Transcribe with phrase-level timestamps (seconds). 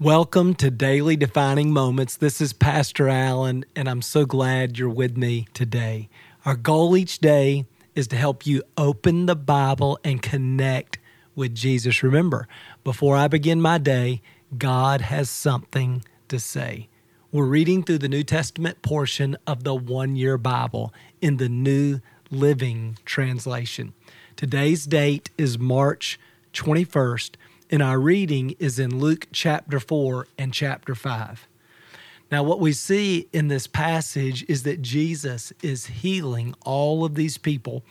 [0.00, 2.16] Welcome to Daily Defining Moments.
[2.16, 6.08] This is Pastor Allen, and I'm so glad you're with me today.
[6.44, 11.00] Our goal each day is to help you open the Bible and connect
[11.34, 12.04] with Jesus.
[12.04, 12.46] Remember,
[12.84, 14.22] before I begin my day,
[14.56, 16.88] God has something to say.
[17.32, 21.98] We're reading through the New Testament portion of the one year Bible in the New
[22.30, 23.94] Living Translation.
[24.36, 26.20] Today's date is March
[26.52, 27.30] 21st
[27.70, 31.46] and our reading is in Luke chapter 4 and chapter 5.
[32.30, 37.38] Now, what we see in this passage is that Jesus is healing all of these
[37.38, 37.82] people.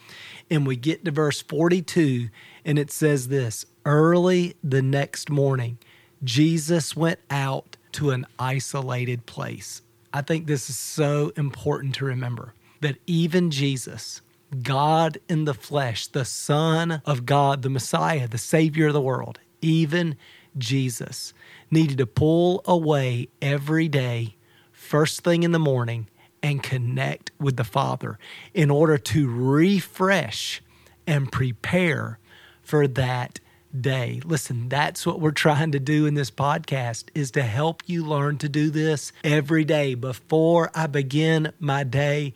[0.50, 2.30] And we get to verse 42,
[2.64, 5.80] and it says this Early the next morning,
[6.24, 9.82] Jesus went out to an isolated place.
[10.14, 14.22] I think this is so important to remember that even Jesus,
[14.64, 19.40] God in the flesh, the Son of God, the Messiah, the Savior of the world,
[19.62, 20.16] even
[20.58, 21.34] Jesus,
[21.70, 24.36] needed to pull away every day,
[24.72, 26.08] first thing in the morning,
[26.42, 28.18] and connect with the Father
[28.54, 30.62] in order to refresh
[31.06, 32.20] and prepare
[32.62, 33.40] for that
[33.82, 34.22] day.
[34.24, 38.38] Listen, that's what we're trying to do in this podcast is to help you learn
[38.38, 42.34] to do this every day before I begin my day.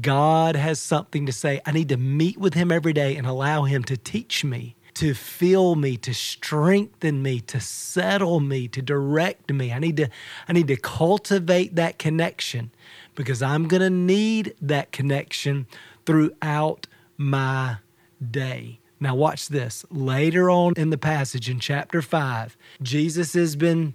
[0.00, 1.60] God has something to say.
[1.64, 5.14] I need to meet with him every day and allow him to teach me to
[5.14, 9.72] fill me, to strengthen me, to settle me, to direct me.
[9.72, 10.08] I need to
[10.46, 12.70] I need to cultivate that connection
[13.16, 15.66] because I'm going to need that connection
[16.06, 16.86] throughout
[17.16, 17.78] my
[18.30, 18.78] day.
[19.00, 19.84] Now watch this.
[19.90, 23.94] Later on in the passage in chapter 5, Jesus has been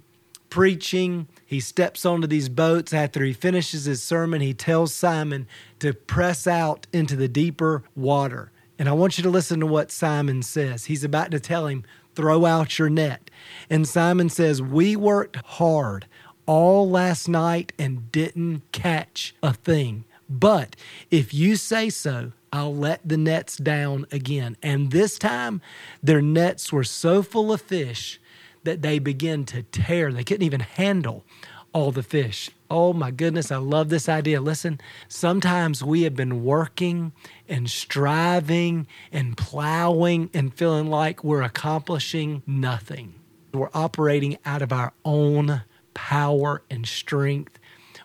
[0.50, 1.26] preaching.
[1.46, 4.42] He steps onto these boats after he finishes his sermon.
[4.42, 5.46] He tells Simon
[5.78, 8.52] to press out into the deeper water.
[8.78, 10.84] And I want you to listen to what Simon says.
[10.84, 11.84] He's about to tell him,
[12.14, 13.30] throw out your net.
[13.68, 16.06] And Simon says, We worked hard
[16.46, 20.04] all last night and didn't catch a thing.
[20.28, 20.76] But
[21.10, 24.56] if you say so, I'll let the nets down again.
[24.62, 25.60] And this time,
[26.02, 28.20] their nets were so full of fish
[28.64, 30.12] that they began to tear.
[30.12, 31.24] They couldn't even handle
[31.72, 32.50] all the fish.
[32.70, 34.40] Oh my goodness, I love this idea.
[34.40, 37.12] Listen, sometimes we have been working
[37.48, 43.14] and striving and plowing and feeling like we're accomplishing nothing.
[43.52, 45.62] We're operating out of our own
[45.94, 47.58] power and strength.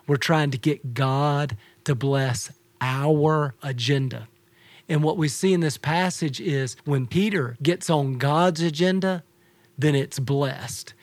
[0.06, 2.50] We're trying to get God to bless
[2.80, 4.28] our agenda.
[4.88, 9.22] And what we see in this passage is when Peter gets on God's agenda,
[9.78, 10.94] then it's blessed.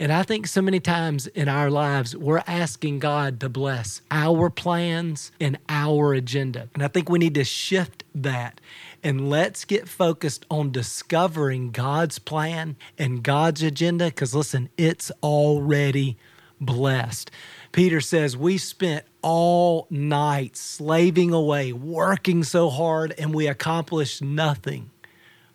[0.00, 4.48] And I think so many times in our lives, we're asking God to bless our
[4.48, 6.68] plans and our agenda.
[6.72, 8.60] And I think we need to shift that
[9.02, 16.16] and let's get focused on discovering God's plan and God's agenda because listen, it's already
[16.60, 17.30] blessed.
[17.72, 24.90] Peter says, We spent all night slaving away, working so hard, and we accomplished nothing.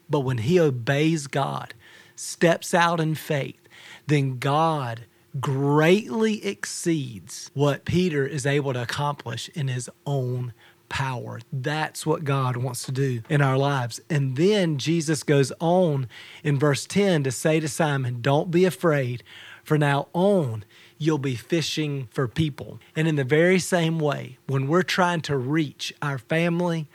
[0.10, 1.74] But when he obeys God,
[2.16, 3.63] steps out in faith,
[4.08, 5.06] then God
[5.40, 10.54] greatly exceeds what Peter is able to accomplish in his own
[10.90, 11.40] power.
[11.52, 14.00] That's what God wants to do in our lives.
[14.10, 16.08] And then Jesus goes on
[16.44, 19.24] in verse 10 to say to Simon, Don't be afraid,
[19.64, 20.66] for now on
[21.00, 22.80] you'll be fishing for people.
[22.96, 26.88] And in the very same way, when we're trying to reach our family,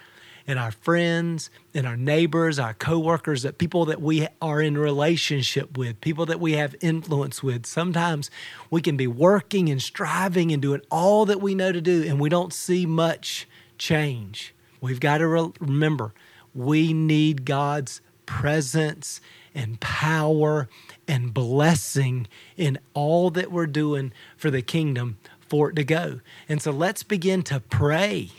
[0.49, 5.77] and our friends and our neighbors, our coworkers, that people that we are in relationship
[5.77, 7.67] with, people that we have influence with.
[7.67, 8.31] Sometimes
[8.71, 12.19] we can be working and striving and doing all that we know to do, and
[12.19, 14.55] we don't see much change.
[14.81, 16.15] We've got to re- remember
[16.55, 19.21] we need God's presence
[19.55, 20.69] and power
[21.07, 22.27] and blessing
[22.57, 26.21] in all that we're doing for the kingdom for it to go.
[26.49, 28.31] And so let's begin to pray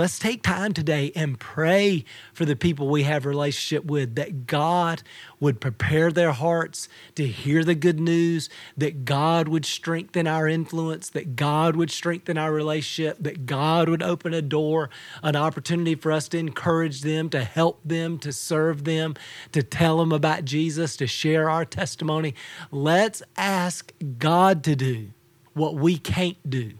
[0.00, 5.02] Let's take time today and pray for the people we have relationship with that God
[5.38, 11.10] would prepare their hearts to hear the good news, that God would strengthen our influence,
[11.10, 14.88] that God would strengthen our relationship, that God would open a door,
[15.22, 19.16] an opportunity for us to encourage them, to help them, to serve them,
[19.52, 22.34] to tell them about Jesus, to share our testimony.
[22.70, 25.10] Let's ask God to do
[25.52, 26.72] what we can't do.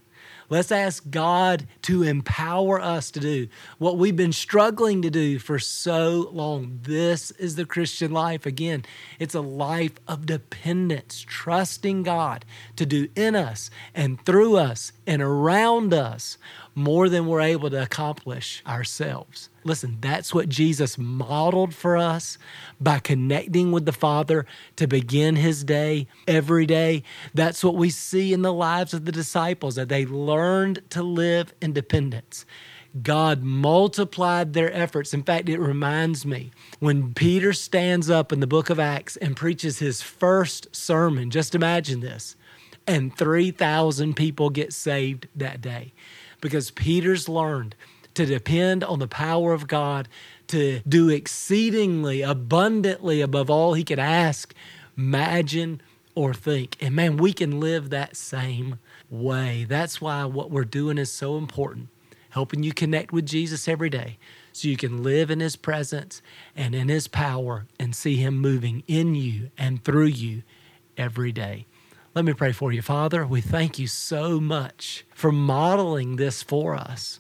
[0.51, 3.47] Let's ask God to empower us to do
[3.79, 6.81] what we've been struggling to do for so long.
[6.83, 8.47] This is the Christian life.
[8.47, 8.85] Again,
[9.21, 12.45] it's a life of dependence, trusting God
[12.75, 16.37] to do in us and through us and around us
[16.75, 19.51] more than we're able to accomplish ourselves.
[19.63, 22.39] Listen, that's what Jesus modeled for us
[22.81, 24.47] by connecting with the Father
[24.77, 27.03] to begin his day every day.
[27.35, 31.53] That's what we see in the lives of the disciples that they learned to live
[31.61, 32.47] in dependence.
[33.03, 35.15] God multiplied their efforts.
[35.15, 39.37] In fact, it reminds me when Peter stands up in the book of Acts and
[39.37, 42.35] preaches his first sermon, just imagine this,
[42.87, 45.93] and 3,000 people get saved that day
[46.41, 47.77] because Peter's learned
[48.15, 50.09] to depend on the power of God
[50.49, 54.55] to do exceedingly abundantly above all he could ask,
[54.97, 55.81] imagine,
[56.15, 56.77] or think.
[56.81, 58.79] And man, we can live that same
[59.09, 59.65] way.
[59.69, 61.89] That's why what we're doing is so important
[62.31, 64.19] helping you connect with Jesus every day
[64.53, 66.23] so you can live in his presence
[66.57, 70.43] and in his power and see him moving in you and through you
[70.97, 71.67] every day.
[72.15, 72.83] Let me pray for you.
[72.83, 77.20] Father, we thank you so much for modeling this for us.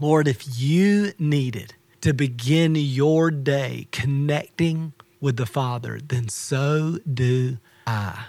[0.00, 7.58] Lord, if you needed to begin your day connecting with the Father, then so do
[7.86, 8.26] I.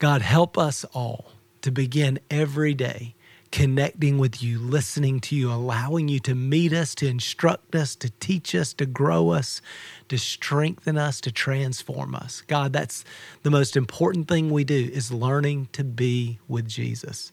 [0.00, 1.32] God, help us all
[1.62, 3.14] to begin every day
[3.52, 8.10] connecting with you, listening to you, allowing you to meet us, to instruct us, to
[8.18, 9.60] teach us, to grow us,
[10.08, 12.42] to strengthen us, to transform us.
[12.46, 13.04] God, that's
[13.42, 17.32] the most important thing we do is learning to be with Jesus.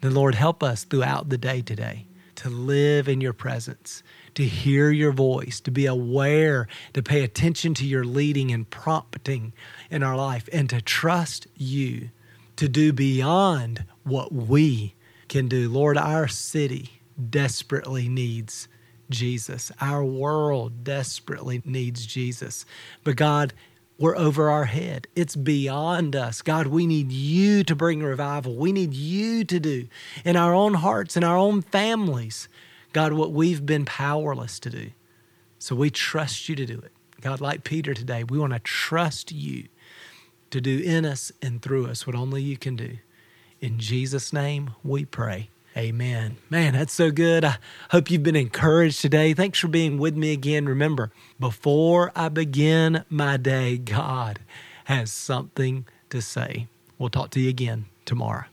[0.00, 2.06] The Lord help us throughout the day today
[2.38, 4.02] to live in your presence,
[4.34, 9.52] to hear your voice, to be aware, to pay attention to your leading and prompting
[9.90, 12.10] in our life, and to trust you
[12.56, 14.94] to do beyond what we
[15.28, 15.68] can do.
[15.68, 17.00] Lord, our city
[17.30, 18.68] desperately needs
[19.10, 19.72] Jesus.
[19.80, 22.64] Our world desperately needs Jesus.
[23.04, 23.52] But God,
[23.98, 25.08] we're over our head.
[25.16, 26.40] It's beyond us.
[26.40, 28.54] God, we need you to bring revival.
[28.54, 29.88] We need you to do
[30.24, 32.48] in our own hearts, in our own families,
[32.92, 34.90] God, what we've been powerless to do.
[35.58, 36.92] So we trust you to do it.
[37.20, 39.64] God, like Peter today, we want to trust you
[40.50, 42.98] to do in us and through us what only you can do.
[43.60, 45.50] In Jesus' name we pray.
[45.78, 46.38] Amen.
[46.50, 47.44] Man, that's so good.
[47.44, 47.58] I
[47.92, 49.32] hope you've been encouraged today.
[49.32, 50.66] Thanks for being with me again.
[50.66, 54.40] Remember, before I begin my day, God
[54.86, 56.66] has something to say.
[56.98, 58.46] We'll talk to you again tomorrow.